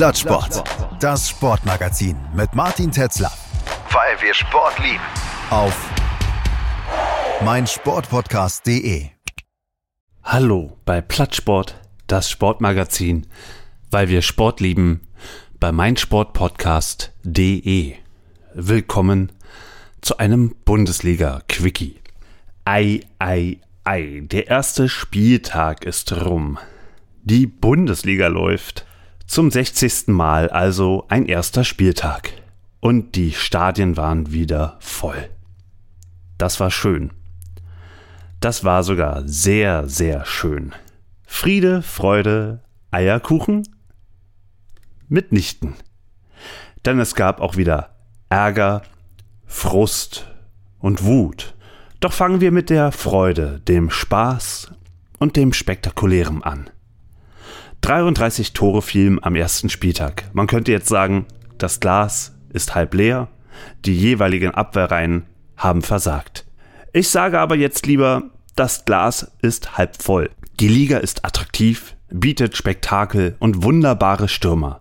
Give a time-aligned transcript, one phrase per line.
[0.00, 0.64] Plattsport.
[0.98, 3.30] Das Sportmagazin mit Martin Tetzler.
[3.90, 5.04] Weil wir Sport lieben.
[5.50, 5.76] Auf
[7.44, 9.08] meinsportpodcast.de.
[10.24, 13.26] Hallo bei Plattsport, das Sportmagazin.
[13.90, 15.06] Weil wir Sport lieben.
[15.58, 17.96] Bei meinsportpodcast.de.
[18.54, 19.32] Willkommen
[20.00, 22.00] zu einem Bundesliga-Quickie.
[22.64, 24.22] Ei, ei, ei.
[24.22, 26.56] Der erste Spieltag ist rum.
[27.22, 28.86] Die Bundesliga läuft.
[29.30, 30.08] Zum 60.
[30.08, 32.32] Mal also ein erster Spieltag.
[32.80, 35.30] Und die Stadien waren wieder voll.
[36.36, 37.12] Das war schön.
[38.40, 40.74] Das war sogar sehr, sehr schön.
[41.28, 43.62] Friede, Freude, Eierkuchen?
[45.06, 45.74] Mitnichten.
[46.84, 47.94] Denn es gab auch wieder
[48.30, 48.82] Ärger,
[49.46, 50.26] Frust
[50.80, 51.54] und Wut.
[52.00, 54.72] Doch fangen wir mit der Freude, dem Spaß
[55.20, 56.68] und dem Spektakulären an.
[57.80, 60.24] 33 Tore fielen am ersten Spieltag.
[60.32, 61.26] Man könnte jetzt sagen,
[61.58, 63.28] das Glas ist halb leer,
[63.84, 65.24] die jeweiligen Abwehrreihen
[65.56, 66.46] haben versagt.
[66.92, 68.24] Ich sage aber jetzt lieber,
[68.56, 70.30] das Glas ist halb voll.
[70.58, 74.80] Die Liga ist attraktiv, bietet Spektakel und wunderbare Stürmer.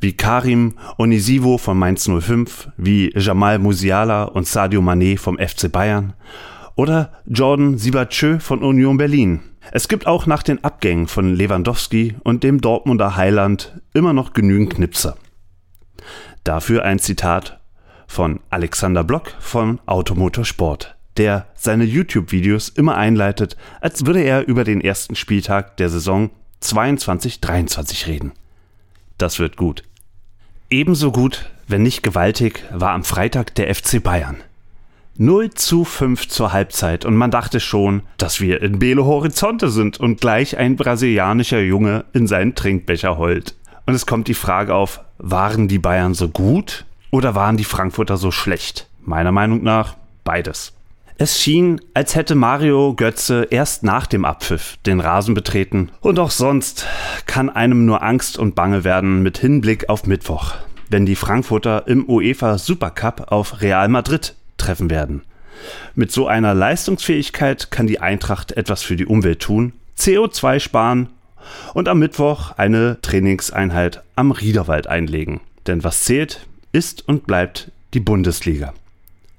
[0.00, 6.14] Wie Karim Onisivo von Mainz 05, wie Jamal Musiala und Sadio Mané vom FC Bayern
[6.74, 9.40] oder Jordan Sibachö von Union Berlin.
[9.70, 14.74] Es gibt auch nach den Abgängen von Lewandowski und dem Dortmunder Heiland immer noch genügend
[14.74, 15.16] Knipser.
[16.44, 17.60] Dafür ein Zitat
[18.06, 24.80] von Alexander Block von Automotorsport, der seine YouTube-Videos immer einleitet, als würde er über den
[24.80, 26.30] ersten Spieltag der Saison
[26.62, 28.32] 22-23 reden.
[29.18, 29.84] Das wird gut.
[30.68, 34.38] Ebenso gut, wenn nicht gewaltig, war am Freitag der FC Bayern.
[35.18, 40.00] 0 zu 5 zur Halbzeit und man dachte schon, dass wir in Belo Horizonte sind
[40.00, 43.54] und gleich ein brasilianischer Junge in seinen Trinkbecher heult.
[43.84, 48.16] Und es kommt die Frage auf, waren die Bayern so gut oder waren die Frankfurter
[48.16, 48.88] so schlecht?
[49.02, 50.72] Meiner Meinung nach beides.
[51.18, 55.90] Es schien, als hätte Mario Götze erst nach dem Abpfiff den Rasen betreten.
[56.00, 56.86] Und auch sonst
[57.26, 60.54] kann einem nur Angst und Bange werden mit Hinblick auf Mittwoch,
[60.88, 65.22] wenn die Frankfurter im UEFA Supercup auf Real Madrid treffen werden.
[65.94, 71.08] Mit so einer Leistungsfähigkeit kann die Eintracht etwas für die Umwelt tun, CO2 sparen
[71.74, 75.40] und am Mittwoch eine Trainingseinheit am Riederwald einlegen.
[75.66, 78.72] Denn was zählt, ist und bleibt die Bundesliga.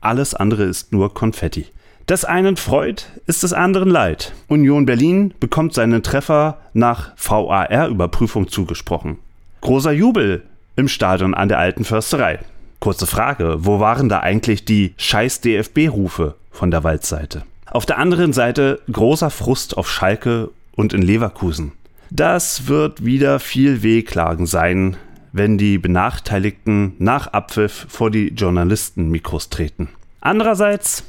[0.00, 1.66] Alles andere ist nur Konfetti.
[2.06, 4.32] Das einen freut, ist des anderen leid.
[4.46, 9.18] Union Berlin bekommt seinen Treffer nach VAR-Überprüfung zugesprochen.
[9.60, 10.44] Großer Jubel
[10.76, 12.38] im Stadion an der alten Försterei.
[12.80, 17.42] Kurze Frage, wo waren da eigentlich die scheiß DFB-Rufe von der Waldseite?
[17.66, 21.72] Auf der anderen Seite großer Frust auf Schalke und in Leverkusen.
[22.10, 24.96] Das wird wieder viel Wehklagen sein,
[25.32, 29.88] wenn die Benachteiligten nach Abpfiff vor die Journalistenmikros treten.
[30.20, 31.04] Andererseits,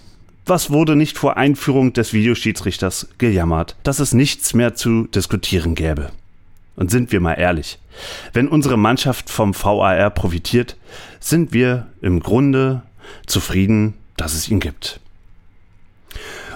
[0.46, 6.10] was wurde nicht vor Einführung des Videoschiedsrichters gejammert, dass es nichts mehr zu diskutieren gäbe?
[6.78, 7.80] Und sind wir mal ehrlich,
[8.34, 10.78] wenn unsere Mannschaft vom VAR profitiert,
[11.20, 12.84] sind wir im Grunde
[13.26, 15.00] zufrieden, dass es ihn gibt.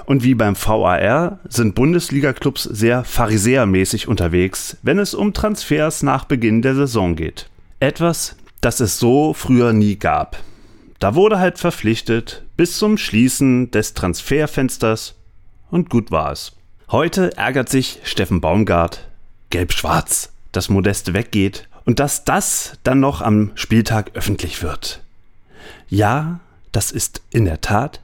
[0.06, 6.62] Und wie beim VAR sind Bundesliga-Clubs sehr pharisäermäßig unterwegs, wenn es um Transfers nach Beginn
[6.62, 7.50] der Saison geht.
[7.80, 10.38] Etwas, das es so früher nie gab.
[11.00, 15.16] Da wurde halt verpflichtet bis zum Schließen des Transferfensters
[15.72, 16.52] und gut war es.
[16.92, 19.08] Heute ärgert sich Steffen Baumgart,
[19.52, 25.02] gelb-schwarz, dass Modeste weggeht und dass das dann noch am Spieltag öffentlich wird.
[25.90, 26.40] Ja,
[26.72, 28.00] das ist in der Tat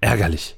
[0.00, 0.56] ärgerlich.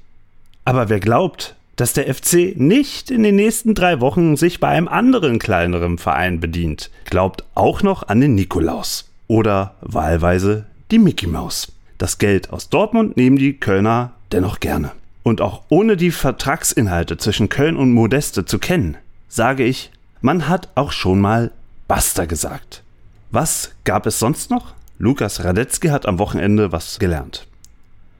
[0.65, 4.87] Aber wer glaubt, dass der FC nicht in den nächsten drei Wochen sich bei einem
[4.87, 11.71] anderen kleineren Verein bedient, glaubt auch noch an den Nikolaus oder wahlweise die Mickey Maus.
[11.97, 14.91] Das Geld aus Dortmund nehmen die Kölner dennoch gerne.
[15.23, 18.97] Und auch ohne die Vertragsinhalte zwischen Köln und Modeste zu kennen,
[19.29, 21.51] sage ich, man hat auch schon mal
[21.87, 22.83] Basta gesagt.
[23.31, 24.73] Was gab es sonst noch?
[24.97, 27.47] Lukas Radetzky hat am Wochenende was gelernt.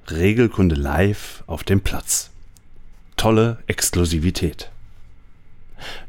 [0.09, 2.31] Regelkunde live auf dem Platz.
[3.18, 4.71] Tolle Exklusivität.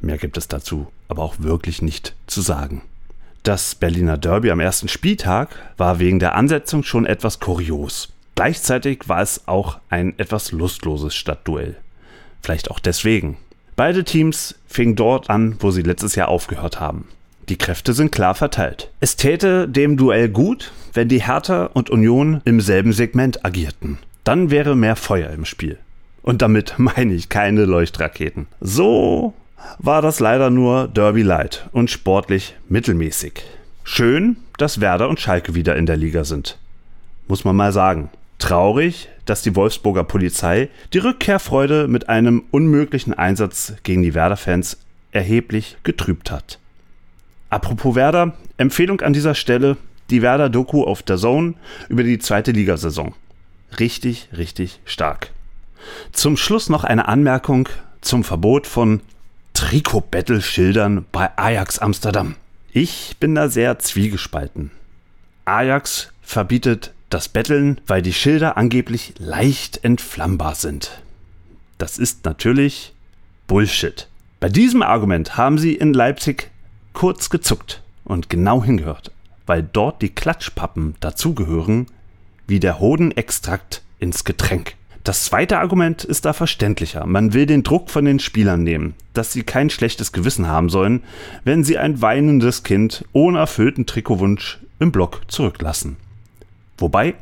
[0.01, 2.81] Mehr gibt es dazu aber auch wirklich nicht zu sagen.
[3.43, 8.09] Das Berliner Derby am ersten Spieltag war wegen der Ansetzung schon etwas kurios.
[8.35, 11.77] Gleichzeitig war es auch ein etwas lustloses Stadtduell.
[12.41, 13.37] Vielleicht auch deswegen.
[13.85, 17.09] Beide Teams fingen dort an, wo sie letztes Jahr aufgehört haben.
[17.49, 18.93] Die Kräfte sind klar verteilt.
[19.01, 23.99] Es täte dem Duell gut, wenn die Hertha und Union im selben Segment agierten.
[24.23, 25.79] Dann wäre mehr Feuer im Spiel.
[26.23, 28.47] Und damit meine ich keine Leuchtraketen.
[28.61, 29.35] So
[29.81, 33.43] war das leider nur Derby Light und sportlich mittelmäßig.
[33.83, 36.57] Schön, dass Werder und Schalke wieder in der Liga sind.
[37.27, 38.11] Muss man mal sagen.
[38.43, 44.79] Traurig, dass die Wolfsburger Polizei die Rückkehrfreude mit einem unmöglichen Einsatz gegen die Werder-Fans
[45.13, 46.59] erheblich getrübt hat.
[47.51, 49.77] Apropos Werder, Empfehlung an dieser Stelle,
[50.11, 51.55] die Werder-Doku auf der Zone
[51.89, 53.15] über die zweite Ligasaison.
[53.79, 55.31] Richtig, richtig stark.
[56.11, 57.69] Zum Schluss noch eine Anmerkung
[58.01, 59.03] zum Verbot von
[59.55, 62.35] Trikot-Battle-Schildern bei Ajax Amsterdam.
[62.73, 64.73] Ich bin da sehr zwiegespalten.
[65.45, 71.03] Ajax verbietet das Betteln, weil die Schilder angeblich leicht entflammbar sind.
[71.79, 72.95] Das ist natürlich
[73.47, 74.09] Bullshit.
[74.41, 76.51] Bei diesem Argument haben sie in Leipzig
[76.93, 79.13] kurz gezuckt und genau hingehört,
[79.47, 81.87] weil dort die Klatschpappen dazugehören,
[82.47, 84.75] wie der Hodenextrakt ins Getränk.
[85.05, 87.07] Das zweite Argument ist da verständlicher.
[87.07, 91.03] Man will den Druck von den Spielern nehmen, dass sie kein schlechtes Gewissen haben sollen,
[91.45, 95.97] wenn sie ein weinendes Kind ohne erfüllten Trikotwunsch im Block zurücklassen.
[96.83, 97.15] Wobei,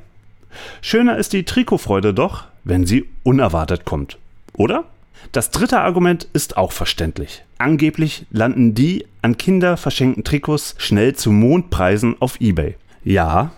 [0.80, 4.16] schöner ist die Trikotfreude doch, wenn sie unerwartet kommt.
[4.54, 4.84] Oder?
[5.32, 7.44] Das dritte Argument ist auch verständlich.
[7.58, 12.76] Angeblich landen die an Kinder verschenkten Trikots schnell zu Mondpreisen auf eBay.
[13.04, 13.52] Ja,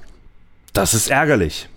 [0.72, 1.68] das ist ärgerlich.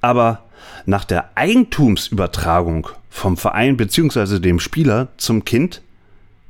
[0.00, 0.44] Aber
[0.86, 4.38] nach der Eigentumsübertragung vom Verein bzw.
[4.38, 5.82] dem Spieler zum Kind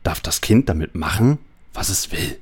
[0.02, 1.38] darf das Kind damit machen,
[1.72, 2.38] was es will.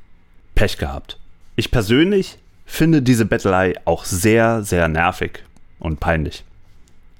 [0.56, 1.20] Pech gehabt.
[1.54, 2.38] Ich persönlich
[2.70, 5.42] finde diese Bettelei auch sehr, sehr nervig
[5.78, 6.44] und peinlich.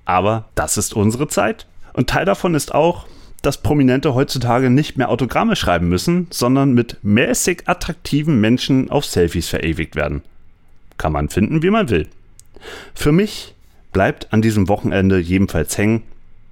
[0.05, 1.67] Aber das ist unsere Zeit.
[1.93, 3.06] Und Teil davon ist auch,
[3.43, 9.49] dass Prominente heutzutage nicht mehr Autogramme schreiben müssen, sondern mit mäßig attraktiven Menschen auf Selfies
[9.49, 10.23] verewigt werden.
[10.99, 12.08] Kann man finden, wie man will.
[12.94, 13.55] Für mich
[13.93, 16.03] bleibt an diesem Wochenende jedenfalls hängen,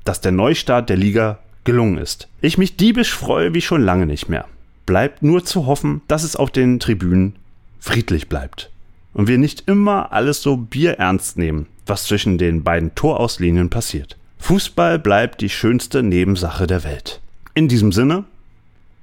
[0.05, 2.29] dass der Neustart der Liga gelungen ist.
[2.41, 4.47] Ich mich diebisch freue wie schon lange nicht mehr.
[4.87, 7.37] Bleibt nur zu hoffen, dass es auf den Tribünen
[7.79, 8.71] friedlich bleibt.
[9.19, 14.17] Und wir nicht immer alles so bierernst nehmen, was zwischen den beiden Torauslinien passiert.
[14.39, 17.21] Fußball bleibt die schönste Nebensache der Welt.
[17.53, 18.27] In diesem Sinne,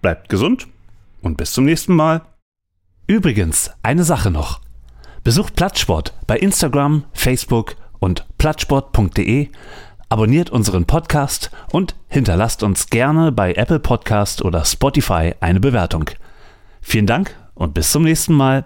[0.01, 0.67] bleibt gesund
[1.21, 2.21] und bis zum nächsten Mal.
[3.07, 4.61] Übrigens, eine Sache noch.
[5.25, 9.49] Besucht Plattsport bei Instagram, Facebook und plattsport.de,
[10.07, 16.09] abonniert unseren Podcast und hinterlasst uns gerne bei Apple Podcast oder Spotify eine Bewertung.
[16.81, 18.65] Vielen Dank und bis zum nächsten Mal.